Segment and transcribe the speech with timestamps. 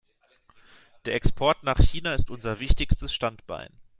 [1.05, 3.69] Der Export nach China ist unser wichtigstes Standbein.